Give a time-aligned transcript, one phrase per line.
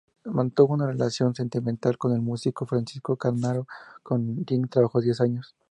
[0.25, 3.67] Mantuvo una relación sentimental con el músico Francisco Canaro,
[4.01, 5.55] con quien trabajó diez años.